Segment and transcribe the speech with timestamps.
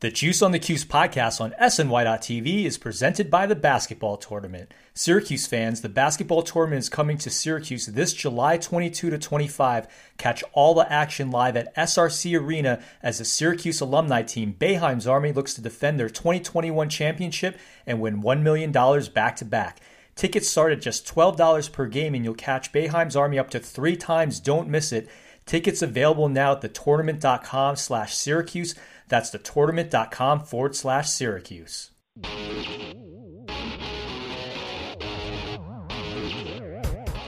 [0.00, 4.72] The Juice on the Cuse podcast on SNY.TV is presented by the basketball tournament.
[4.94, 9.86] Syracuse fans, the basketball tournament is coming to Syracuse this July 22 to 25.
[10.16, 15.32] Catch all the action live at SRC Arena as the Syracuse alumni team, Boeheim's Army,
[15.32, 18.72] looks to defend their 2021 championship and win $1 million
[19.12, 19.80] back to back.
[20.16, 23.98] Tickets start at just $12 per game, and you'll catch Boeheim's Army up to three
[23.98, 24.40] times.
[24.40, 25.10] Don't miss it.
[25.44, 28.74] Tickets available now at thetournament.com slash Syracuse.
[29.10, 31.90] That's thetournament.com forward slash Syracuse.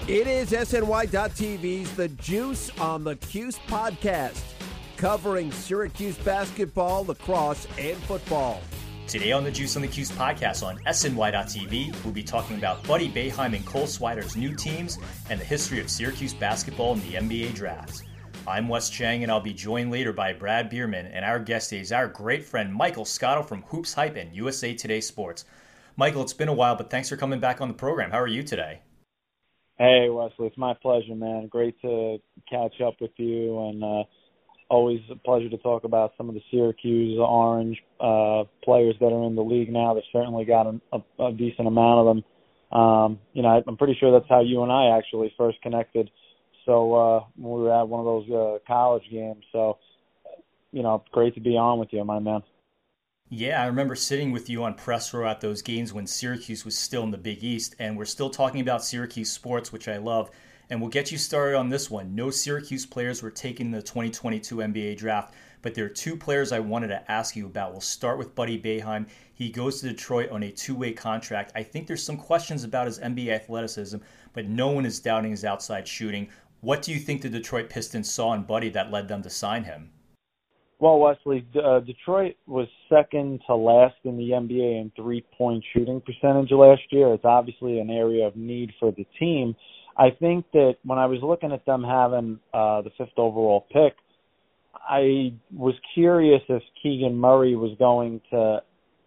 [0.09, 4.41] It is SNY.TV's The Juice on the Cuse podcast,
[4.97, 8.61] covering Syracuse basketball, lacrosse, and football.
[9.09, 13.11] Today on the Juice on the Cuse podcast on SNY.TV, we'll be talking about Buddy
[13.11, 14.99] Boeheim and Cole Swider's new teams
[15.31, 18.05] and the history of Syracuse basketball in the NBA draft.
[18.47, 21.93] I'm Wes Cheng, and I'll be joined later by Brad Bierman, and our guest is
[21.93, 25.45] our great friend Michael Scotto from Hoops Hype and USA Today Sports.
[25.97, 28.11] Michael, it's been a while, but thanks for coming back on the program.
[28.11, 28.81] How are you today?
[29.79, 31.47] Hey Wesley, it's my pleasure, man.
[31.47, 32.19] Great to
[32.51, 34.03] catch up with you, and uh,
[34.69, 39.25] always a pleasure to talk about some of the Syracuse Orange uh, players that are
[39.25, 39.95] in the league now.
[39.95, 42.81] They've certainly got a, a, a decent amount of them.
[42.81, 46.11] Um, you know, I'm pretty sure that's how you and I actually first connected.
[46.65, 49.45] So uh, we were at one of those uh, college games.
[49.53, 49.79] So,
[50.73, 52.43] you know, great to be on with you, my man.
[53.35, 56.77] Yeah, I remember sitting with you on press row at those games when Syracuse was
[56.77, 60.31] still in the Big East, and we're still talking about Syracuse sports, which I love.
[60.69, 62.15] And we'll get you started on this one.
[62.15, 66.53] No Syracuse players were taken in the 2022 NBA draft, but there are two players
[66.53, 67.73] I wanted to ask you about.
[67.73, 69.07] We'll start with Buddy Boeheim.
[69.33, 71.53] He goes to Detroit on a two way contract.
[71.55, 73.97] I think there's some questions about his NBA athleticism,
[74.35, 76.29] but no one is doubting his outside shooting.
[76.63, 79.65] What do you think the Detroit Pistons saw in Buddy that led them to sign
[79.65, 79.91] him?
[80.79, 86.53] Well, Wesley, uh, Detroit was second to last in the NBA in three-point shooting percentage
[86.53, 87.13] last year.
[87.15, 89.57] It's obviously an area of need for the team.
[89.97, 93.95] I think that when I was looking at them having uh, the fifth overall pick,
[94.89, 98.63] I was curious if Keegan Murray was going to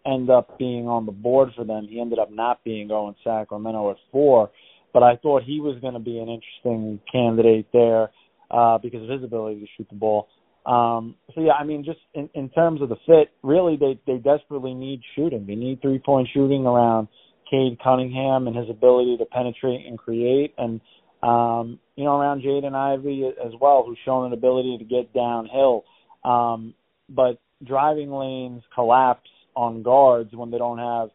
[0.06, 1.88] end up being on the board for them.
[1.90, 4.52] He ended up not being going Sacramento at four,
[4.96, 8.12] but I thought he was going to be an interesting candidate there
[8.50, 10.30] uh, because of his ability to shoot the ball.
[10.66, 14.20] Um, so yeah, I mean, just in, in terms of the fit, really they they
[14.20, 15.46] desperately need shooting.
[15.46, 17.10] They need three point shooting around
[17.52, 20.80] Cade Cunningham and his ability to penetrate and create, and
[21.22, 25.84] um, you know around Jaden Ivey as well, who's shown an ability to get downhill.
[26.24, 26.74] Um,
[27.10, 31.10] but driving lanes collapse on guards when they don't have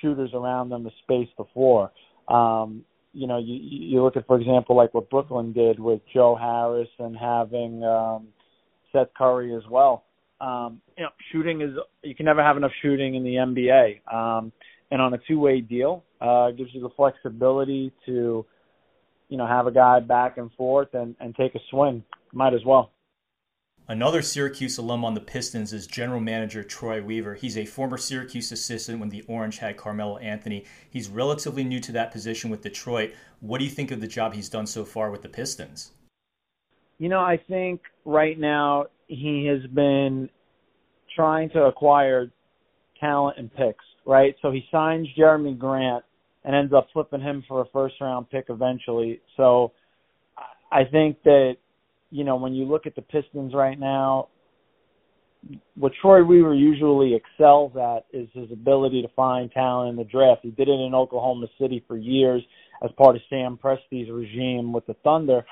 [0.00, 1.90] shooters around them to space the floor.
[2.28, 2.84] Um,
[3.14, 6.88] you know, you you look at for example like what Brooklyn did with Joe Harris
[6.98, 8.28] and having um,
[8.92, 10.04] Seth Curry as well.
[10.40, 11.70] Um, you know, shooting is
[12.02, 14.12] you can never have enough shooting in the NBA.
[14.12, 14.52] Um,
[14.90, 18.44] and on a two-way deal, uh, gives you the flexibility to,
[19.28, 22.04] you know, have a guy back and forth and, and take a swing.
[22.32, 22.90] Might as well.
[23.86, 27.34] Another Syracuse alum on the Pistons is general manager Troy Weaver.
[27.34, 30.64] He's a former Syracuse assistant when the Orange had Carmelo Anthony.
[30.88, 33.12] He's relatively new to that position with Detroit.
[33.40, 35.92] What do you think of the job he's done so far with the Pistons?
[36.98, 40.30] You know, I think right now he has been
[41.14, 42.30] trying to acquire
[42.98, 44.34] talent and picks, right?
[44.40, 46.04] So he signs Jerami Grant
[46.42, 49.20] and ends up flipping him for a first round pick eventually.
[49.36, 49.72] So
[50.72, 51.56] I think that,
[52.14, 54.28] you know, when you look at the Pistons right now,
[55.74, 60.42] what Troy Weaver usually excels at is his ability to find talent in the draft.
[60.44, 62.40] He did it in Oklahoma City for years
[62.84, 65.44] as part of Sam Presti's regime with the Thunder.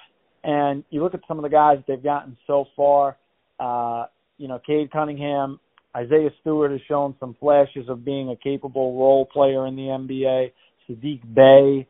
[0.45, 3.17] And you look at some of the guys they've gotten so far,
[3.59, 4.05] uh,
[4.39, 5.59] you know, Cade Cunningham,
[5.97, 10.53] Isaiah Stewart has shown some flashes of being a capable role player in the NBA.
[10.89, 11.89] Saddiq Bey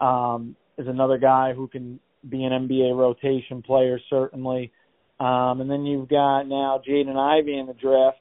[0.00, 4.72] um, is another guy who can be an NBA rotation player, certainly.
[5.20, 8.18] Um, and then you've got now Jaden Ivey in the draft,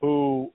[0.00, 0.50] who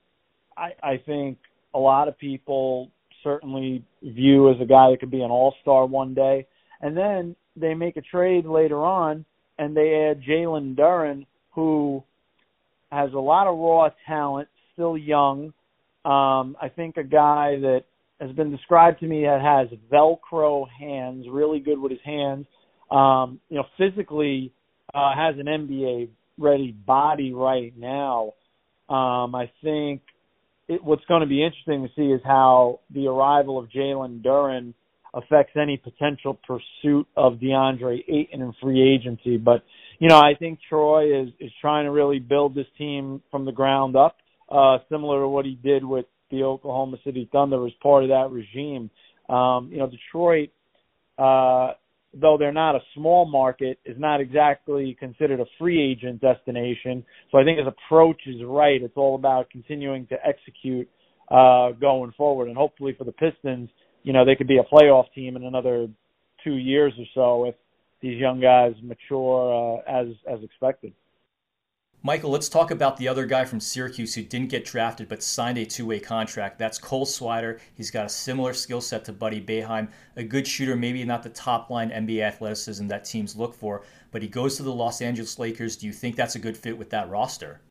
[0.57, 1.37] I, I think
[1.73, 2.91] a lot of people
[3.23, 6.47] certainly view as a guy that could be an all-star one day.
[6.81, 9.25] And then they make a trade later on,
[9.57, 12.03] and they add Jalen Duren, who
[12.91, 15.53] has a lot of raw talent, still young.
[16.03, 17.83] Um, I think a guy that
[18.19, 22.45] has been described to me that has Velcro hands, really good with his hands.
[22.91, 24.51] Um, you know, physically
[24.93, 28.33] uh, has an NBA ready body right now.
[28.89, 30.01] Um, I think
[30.67, 34.73] it, what's going to be interesting to see is how the arrival of Jalen Duren
[35.13, 39.37] affects any potential pursuit of DeAndre Ayton in free agency.
[39.37, 39.63] But
[39.99, 43.51] you know, I think Troy is is trying to really build this team from the
[43.51, 44.17] ground up,
[44.49, 48.29] uh, similar to what he did with the Oklahoma City Thunder as part of that
[48.31, 48.89] regime.
[49.29, 50.49] Um, you know, Detroit,
[51.17, 51.73] uh,
[52.19, 57.03] though they're not a small market, is not exactly considered a free agent destination.
[57.31, 58.81] So I think his approach is right.
[58.81, 60.89] It's all about continuing to execute
[61.29, 63.69] uh, going forward, and hopefully for the Pistons,
[64.03, 65.87] you know, they could be a playoff team in another
[66.43, 67.55] two years or so if
[68.01, 70.93] these young guys mature uh, as as expected.
[72.05, 75.57] Michael, let's talk about the other guy from Syracuse who didn't get drafted but signed
[75.57, 76.59] a two way contract.
[76.59, 77.59] That's Cole Swider.
[77.73, 81.29] He's got a similar skill set to Buddy Boeheim, a good shooter, maybe not the
[81.29, 83.81] top line NBA athleticism that teams look for,
[84.11, 85.77] but he goes to the Los Angeles Lakers.
[85.77, 87.61] Do you think that's a good fit with that roster?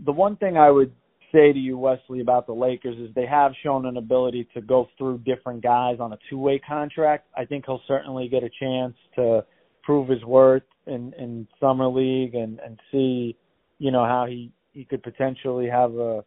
[0.00, 0.92] The one thing I would
[1.30, 4.88] say to you, Wesley, about the Lakers is they have shown an ability to go
[4.98, 7.28] through different guys on a two way contract.
[7.36, 9.44] I think he'll certainly get a chance to
[9.84, 13.36] prove his worth in, in summer league and, and see
[13.78, 16.24] you know how he he could potentially have a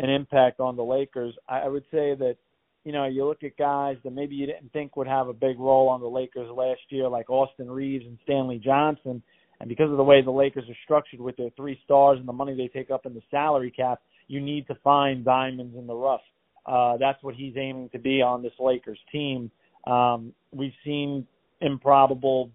[0.00, 1.34] an impact on the Lakers.
[1.48, 2.36] I, I would say that
[2.84, 5.58] you know you look at guys that maybe you didn't think would have a big
[5.58, 9.22] role on the Lakers last year, like Austin Reaves and Stanley Johnson,
[9.60, 12.32] and because of the way the Lakers are structured with their three stars and the
[12.32, 15.94] money they take up in the salary cap, you need to find diamonds in the
[15.94, 16.20] rough.
[16.66, 19.50] Uh, that's what he's aiming to be on this Lakers team.
[19.86, 21.26] Um, we've seen
[21.60, 22.50] improbable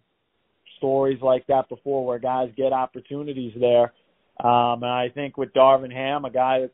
[0.77, 3.91] stories like that before, where guys get opportunities there
[4.39, 6.71] um, and I think with Darvin Ham, a guy that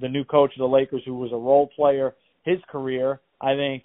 [0.00, 2.14] the new coach of the Lakers who was a role player
[2.44, 3.82] his career, I think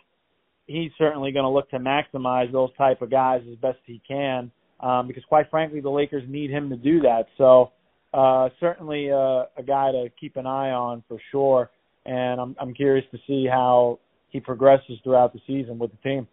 [0.67, 4.51] he's certainly going to look to maximize those type of guys as best he can
[4.79, 7.25] um, because quite frankly the Lakers need him to do that.
[7.37, 7.71] So
[8.13, 11.71] uh, certainly uh, a guy to keep an eye on for sure,
[12.05, 13.99] and I'm I'm curious to see how
[14.29, 16.27] he progresses throughout the season with the team.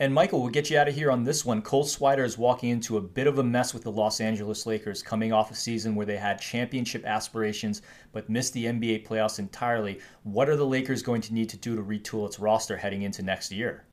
[0.00, 1.60] And Michael, we'll get you out of here on this one.
[1.60, 5.02] Cole Swider is walking into a bit of a mess with the Los Angeles Lakers,
[5.02, 9.98] coming off a season where they had championship aspirations but missed the NBA playoffs entirely.
[10.22, 13.24] What are the Lakers going to need to do to retool its roster heading into
[13.24, 13.86] next year?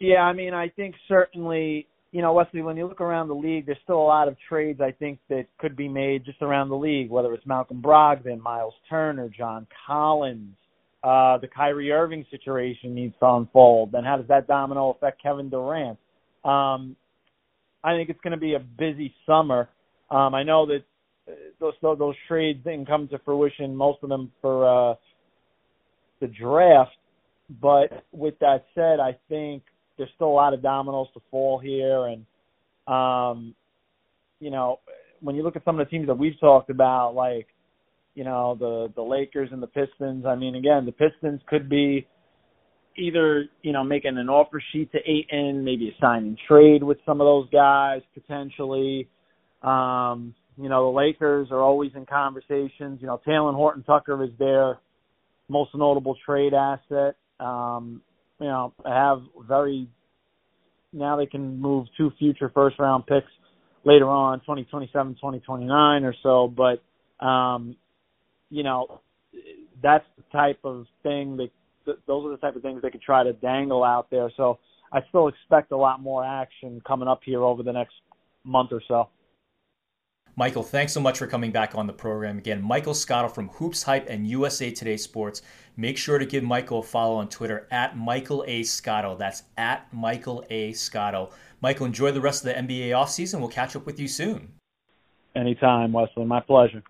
[0.00, 3.66] Yeah, I mean, I think certainly, you know, Wesley, when you look around the league,
[3.66, 6.76] there's still a lot of trades I think that could be made just around the
[6.76, 10.56] league, whether it's Malcolm Brogdon, Miles Turner, John Collins
[11.04, 13.92] uh, the Kyrie Irving situation needs to unfold.
[13.92, 15.98] Then how does that domino affect Kevin Durant?
[16.44, 16.96] Um,
[17.84, 19.68] I think it's going to be a busy summer.
[20.10, 20.82] Um, I know that
[21.28, 24.94] uh, those those trades didn't come to fruition, most of them for uh,
[26.20, 26.96] the draft.
[27.60, 29.62] But with that said, I think
[29.98, 32.24] there's still a lot of dominoes to fall here, and
[32.86, 33.54] um,
[34.40, 34.80] you know,
[35.20, 37.48] when you look at some of the teams that we've talked about, like
[38.14, 40.24] you know the the Lakers and the Pistons.
[40.26, 42.06] I mean, again, the Pistons could be
[42.96, 46.98] either you know making an offer sheet to Ayton, maybe a sign and trade with
[47.04, 49.08] some of those guys potentially.
[49.62, 52.98] Um, you know, the Lakers are always in conversations.
[53.00, 54.78] You know, Talen Horton Tucker is their
[55.48, 57.16] most notable trade asset.
[57.40, 58.02] Um,
[58.40, 59.88] you know, have very
[60.92, 63.30] now they can move two future first round picks
[63.84, 66.48] later on, 2027, 2029 or so.
[66.48, 67.76] But um,
[68.50, 69.00] you know,
[69.82, 71.50] that's the type of thing that
[72.06, 74.30] those are the type of things they could try to dangle out there.
[74.36, 74.58] So
[74.92, 77.94] I still expect a lot more action coming up here over the next
[78.44, 79.08] month or so.
[80.36, 82.60] Michael, thanks so much for coming back on the program again.
[82.60, 85.42] Michael Scotto from Hoops Hype and USA Today Sports.
[85.76, 88.64] Make sure to give Michael a follow on Twitter at Michael A.
[88.64, 89.16] Scotto.
[89.16, 90.72] That's at Michael A.
[90.72, 91.30] Scotto.
[91.60, 93.38] Michael, enjoy the rest of the NBA offseason.
[93.38, 94.54] We'll catch up with you soon.
[95.36, 96.24] Anytime, Wesley.
[96.24, 96.82] My pleasure.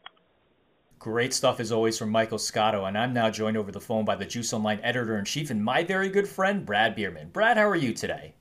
[1.05, 4.17] Great stuff as always from Michael Scotto, and I'm now joined over the phone by
[4.17, 7.29] the Juice Online editor in chief and my very good friend, Brad Bierman.
[7.29, 8.33] Brad, how are you today?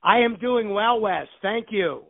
[0.00, 1.26] I am doing well, Wes.
[1.42, 2.04] Thank you.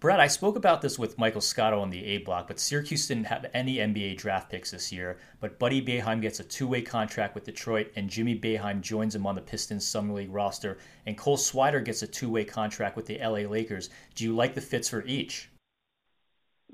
[0.00, 3.26] Brad, I spoke about this with Michael Scotto on the A block, but Syracuse didn't
[3.26, 5.18] have any NBA draft picks this year.
[5.38, 9.26] But Buddy Boeheim gets a two way contract with Detroit, and Jimmy Boeheim joins him
[9.26, 10.78] on the Pistons Summer League roster.
[11.04, 13.90] And Cole Swider gets a two way contract with the LA Lakers.
[14.14, 15.50] Do you like the fits for each?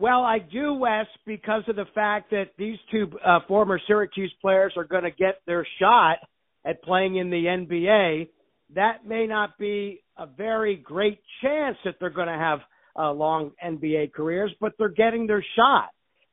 [0.00, 4.72] Well, I do, Wes, because of the fact that these two uh, former Syracuse players
[4.78, 6.16] are going to get their shot
[6.64, 8.30] at playing in the NBA.
[8.74, 12.60] That may not be a very great chance that they're going to have
[12.98, 15.90] uh, long NBA careers, but they're getting their shot.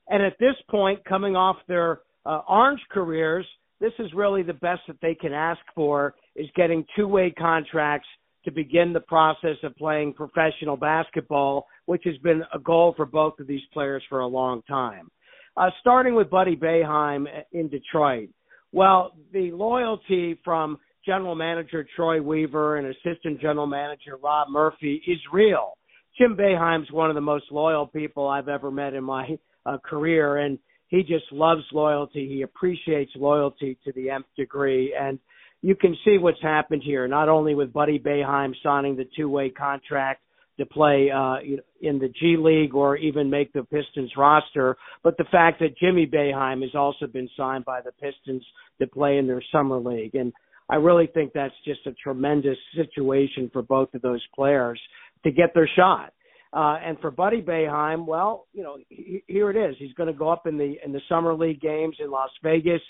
[0.08, 3.46] And at this point, coming off their uh, Orange careers,
[3.82, 8.08] this is really the best that they can ask for is getting two-way contracts
[8.48, 13.38] to begin the process of playing professional basketball, which has been a goal for both
[13.42, 15.12] of these players for a long time.
[15.58, 18.30] Uh, starting with Buddy Boeheim in Detroit.
[18.72, 25.18] Well, the loyalty from general manager Troy Weaver and assistant general manager Rob Murphy is
[25.34, 25.74] real.
[26.18, 30.38] Jim Boeheim's one of the most loyal people I've ever met in my uh, career,
[30.38, 32.30] and he just loves loyalty.
[32.30, 35.20] He appreciates loyalty to the nth degree, and
[35.62, 37.08] you can see what's happened here.
[37.08, 40.22] Not only with Buddy Boeheim signing the two-way contract
[40.60, 41.38] to play uh,
[41.82, 46.08] in the G League or even make the Pistons roster, but the fact that Jimmy
[46.08, 48.44] Boeheim has also been signed by the Pistons
[48.80, 50.34] to play in their summer league, and
[50.70, 54.82] I really think that's just a tremendous situation for both of those players
[55.24, 56.14] to get their shot.
[56.54, 59.76] Uh, and for Buddy Boeheim, well, you know, he, here it is.
[59.78, 62.82] He's going to go up in the in the summer league games in Las Vegas.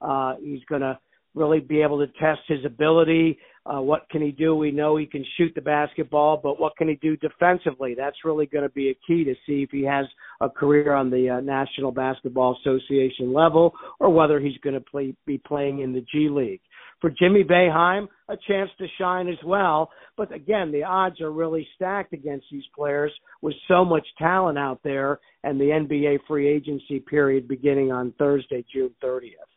[0.00, 0.98] Uh, he's going to
[1.36, 3.38] really be able to test his ability.
[3.64, 4.56] Uh, what can he do?
[4.56, 7.94] We know he can shoot the basketball, but what can he do defensively?
[7.96, 10.06] That's really going to be a key to see if he has
[10.40, 15.14] a career on the uh, National Basketball Association level or whether he's going to play,
[15.26, 16.60] be playing in the G League
[17.00, 19.90] for Jimmy Boeheim, a chance to shine as well.
[20.16, 23.12] But again, the odds are really stacked against these players
[23.42, 28.64] with so much talent out there and the NBA free agency period beginning on Thursday,
[28.72, 29.55] June 30th.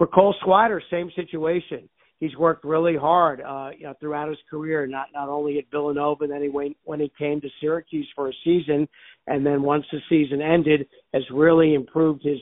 [0.00, 1.86] For Cole Swider, same situation.
[2.20, 6.26] He's worked really hard uh, you know, throughout his career, not not only at Villanova,
[6.26, 8.88] then he went, when he came to Syracuse for a season,
[9.26, 12.38] and then once the season ended, has really improved his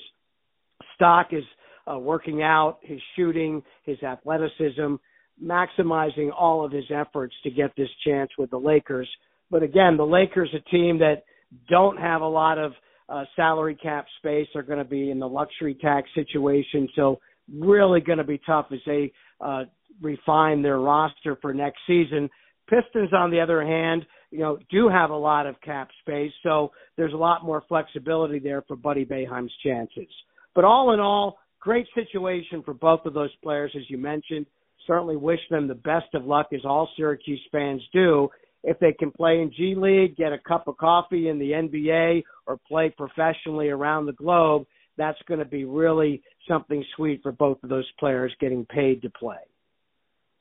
[0.94, 1.42] stock, his
[1.92, 4.94] uh, working out, his shooting, his athleticism,
[5.44, 9.08] maximizing all of his efforts to get this chance with the Lakers.
[9.50, 11.24] But again, the Lakers, a team that
[11.68, 12.70] don't have a lot of
[13.08, 16.88] uh, salary cap space, are going to be in the luxury tax situation.
[16.94, 17.18] So
[17.52, 19.64] really going to be tough as they uh,
[20.00, 22.28] refine their roster for next season.
[22.68, 26.70] Pistons, on the other hand, you know, do have a lot of cap space, so
[26.96, 30.08] there's a lot more flexibility there for Buddy Boeheim's chances.
[30.54, 34.46] But all in all, great situation for both of those players, as you mentioned.
[34.86, 38.28] Certainly wish them the best of luck, as all Syracuse fans do.
[38.64, 42.24] If they can play in G League, get a cup of coffee in the NBA,
[42.46, 44.66] or play professionally around the globe,
[44.98, 49.10] that's going to be really something sweet for both of those players getting paid to
[49.10, 49.38] play.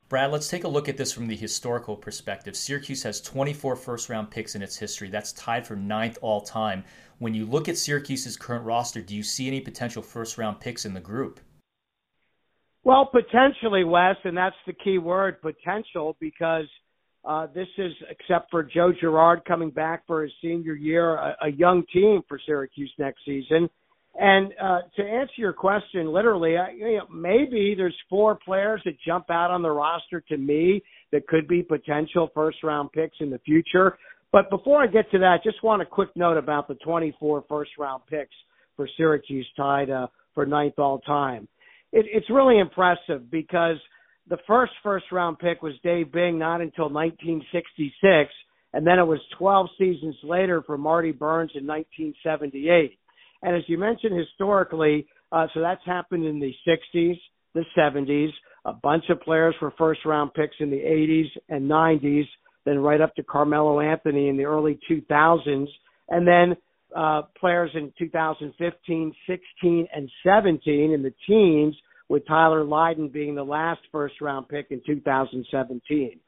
[0.09, 2.55] Brad, let's take a look at this from the historical perspective.
[2.55, 5.09] Syracuse has 24 first round picks in its history.
[5.09, 6.85] That's tied for ninth all time.
[7.19, 10.85] When you look at Syracuse's current roster, do you see any potential first round picks
[10.85, 11.41] in the group?
[12.85, 16.67] Well, potentially, Wes, and that's the key word potential because
[17.25, 21.49] uh, this is, except for Joe Girard coming back for his senior year, a, a
[21.49, 23.69] young team for Syracuse next season.
[24.19, 28.95] And uh, to answer your question, literally, I, you know, maybe there's four players that
[29.05, 30.81] jump out on the roster to me
[31.11, 33.97] that could be potential first round picks in the future.
[34.31, 37.71] But before I get to that, just want a quick note about the 24 first
[37.77, 38.33] round picks
[38.75, 41.47] for Syracuse tied uh, for ninth all time.
[41.93, 43.77] It, it's really impressive because
[44.29, 48.33] the first first round pick was Dave Bing not until 1966,
[48.73, 52.97] and then it was 12 seasons later for Marty Byrnes in 1978.
[53.43, 57.17] And as you mentioned historically, uh, so that's happened in the 60s,
[57.53, 58.29] the 70s.
[58.65, 62.25] A bunch of players were first round picks in the 80s and 90s,
[62.65, 65.67] then right up to Carmelo Anthony in the early 2000s,
[66.09, 66.55] and then
[66.95, 71.75] uh, players in 2015, 16, and 17 in the teens,
[72.09, 76.19] with Tyler Lydon being the last first round pick in 2017.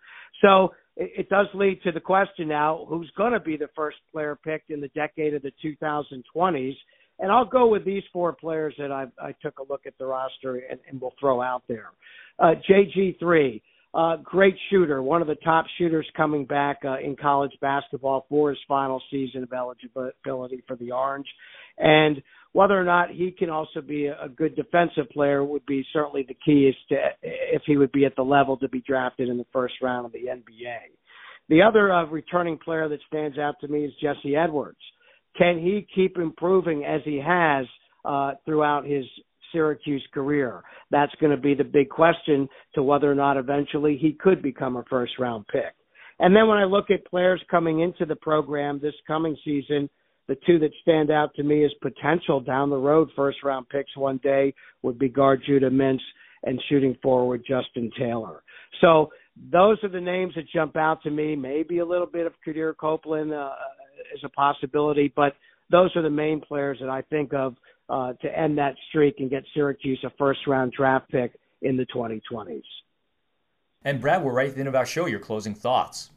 [0.41, 3.97] So it, it does lead to the question now who's going to be the first
[4.11, 6.75] player picked in the decade of the 2020s?
[7.19, 10.05] And I'll go with these four players that I, I took a look at the
[10.05, 11.89] roster and, and we'll throw out there.
[12.39, 13.61] Uh, JG3,
[13.93, 18.49] uh, great shooter, one of the top shooters coming back uh, in college basketball for
[18.49, 21.27] his final season of eligibility for the Orange.
[21.77, 22.21] And
[22.53, 26.37] whether or not he can also be a, good defensive player would be certainly the
[26.45, 29.45] key as to if he would be at the level to be drafted in the
[29.51, 30.77] first round of the NBA.
[31.49, 34.77] The other uh, returning player that stands out to me is Jesse Edwards.
[35.39, 37.65] Can he keep improving as he has
[38.03, 39.05] uh, throughout his
[39.53, 40.61] Syracuse career?
[40.91, 44.75] That's going to be the big question to whether or not eventually he could become
[44.75, 45.73] a first round pick.
[46.19, 49.89] And then when I look at players coming into the program this coming season,
[50.27, 53.95] the two that stand out to me as potential down the road first round picks
[53.95, 54.53] one day
[54.83, 56.01] would be guard Judah Mintz
[56.43, 58.43] and shooting forward Justin Taylor.
[58.81, 59.09] So
[59.51, 61.35] those are the names that jump out to me.
[61.35, 63.51] Maybe a little bit of Quadir Copeland uh,
[64.13, 65.33] is a possibility, but
[65.71, 67.55] those are the main players that I think of
[67.89, 71.85] uh, to end that streak and get Syracuse a first round draft pick in the
[71.85, 72.61] 2020s.
[73.83, 75.05] And Brad, we're right at the end of our show.
[75.05, 76.09] Your closing thoughts.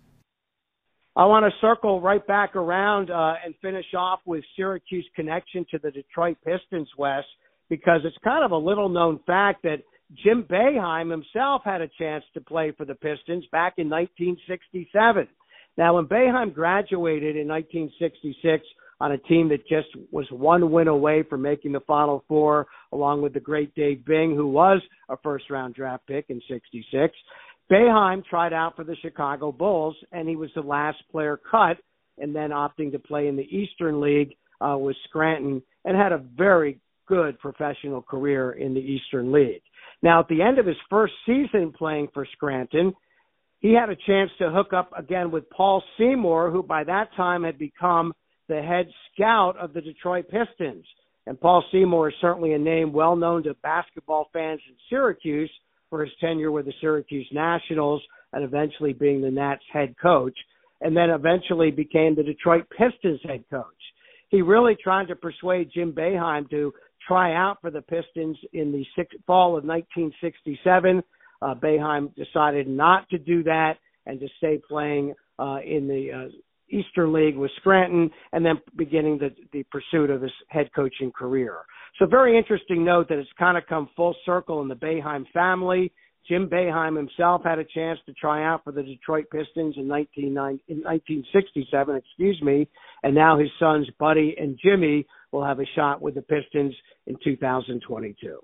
[1.14, 5.78] I want to circle right back around uh, and finish off with Syracuse connection to
[5.78, 7.24] the Detroit Pistons, Wes,
[7.68, 9.82] because it's kind of a little known fact that
[10.24, 15.28] Jim Boeheim himself had a chance to play for the Pistons back in 1967.
[15.76, 18.64] Now, when Boeheim graduated in 1966
[19.00, 23.22] on a team that just was one win away from making the Final Four, along
[23.22, 27.14] with the great Dave Bing, who was a first round draft pick in 66,
[27.70, 31.78] Boeheim tried out for the Chicago Bulls, and he was the last player cut,
[32.18, 36.22] and then opting to play in the Eastern League uh, with Scranton, and had a
[36.36, 39.62] very good professional career in the Eastern League.
[40.02, 42.92] Now, at the end of his first season playing for Scranton,
[43.62, 47.44] he had a chance to hook up again with Paul Seymour, who by that time
[47.44, 48.12] had become
[48.48, 50.84] the head scout of the Detroit Pistons.
[51.28, 55.50] And Paul Seymour is certainly a name well known to basketball fans in Syracuse
[55.88, 58.02] for his tenure with the Syracuse Nationals
[58.32, 60.36] and eventually being the Nats head coach,
[60.80, 63.66] and then eventually became the Detroit Pistons head coach.
[64.30, 66.72] He really tried to persuade Jim Boeheim to
[67.06, 71.02] try out for the Pistons in the six, fall of 1967.
[71.42, 73.74] Uh, Boeheim decided not to do that
[74.06, 76.28] and to stay playing uh, in the uh,
[76.72, 81.58] Eastern League with Scranton, and then beginning the, the pursuit of his head coaching career.
[81.98, 85.92] So very interesting note that it's kind of come full circle in the Boeheim family.
[86.28, 91.96] Jim Boeheim himself had a chance to try out for the Detroit Pistons in, 1967,
[91.96, 92.66] excuse me,
[93.02, 96.74] and now his sons Buddy and Jimmy will have a shot with the Pistons
[97.06, 98.38] in 2022.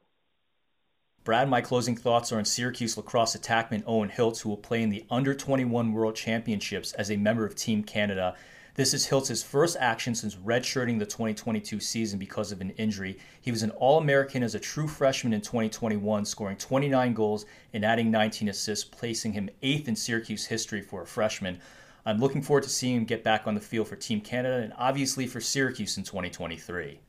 [1.29, 4.89] Brad, my closing thoughts are on Syracuse lacrosse attackman Owen Hiltz, who will play in
[4.89, 8.35] the Under 21 World Championships as a member of Team Canada.
[8.77, 13.19] This is Hiltz's first action since redshirting the 2022 season because of an injury.
[13.43, 17.45] He was an All American as a true freshman in 2021, scoring 29 goals
[17.75, 21.61] and adding 19 assists, placing him eighth in Syracuse history for a freshman.
[22.07, 24.73] I'm looking forward to seeing him get back on the field for Team Canada and
[24.79, 27.01] obviously for Syracuse in 2023.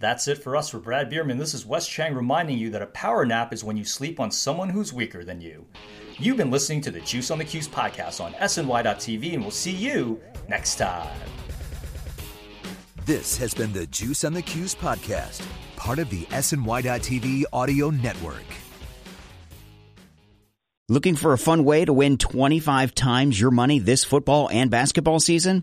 [0.00, 1.38] That's it for us for Brad Bierman.
[1.38, 4.30] This is Wes Cheng reminding you that a power nap is when you sleep on
[4.30, 5.66] someone who's weaker than you.
[6.18, 9.72] You've been listening to the Juice on the Cuse podcast on SNY.TV, and we'll see
[9.72, 11.18] you next time.
[13.06, 18.44] This has been the Juice on the Cuse podcast, part of the SNY.TV audio network.
[20.88, 25.18] Looking for a fun way to win 25 times your money this football and basketball
[25.18, 25.62] season?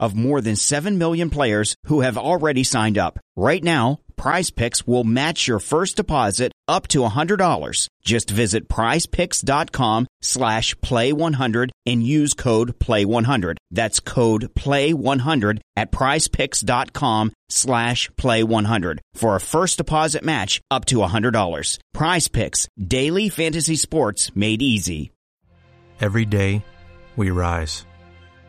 [0.00, 3.18] of more than 7 million players who have already signed up.
[3.36, 7.88] Right now, Prize Picks will match your first deposit up to $100.
[8.02, 13.56] Just visit prizepicks.com slash play100 and use code play100.
[13.70, 21.78] That's code play100 at prizepicks.com slash play100 for a first deposit match up to $100.
[21.94, 25.12] Prize Picks, daily fantasy sports made easy.
[26.00, 26.64] Every day,
[27.16, 27.84] we rise,